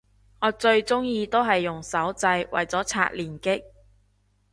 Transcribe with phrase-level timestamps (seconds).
[0.39, 3.61] 我最鍾意都係用手掣為咗刷連擊